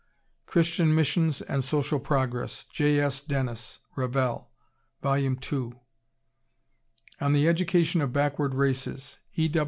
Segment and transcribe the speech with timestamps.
[0.47, 2.99] Christian Missions and Social Progress, J.
[3.01, 3.21] S.
[3.21, 3.77] Dennis.
[3.95, 4.49] (Revell)
[5.03, 5.17] vol.
[5.19, 5.73] ii.
[7.19, 9.47] "On the Education of Backward Races," E.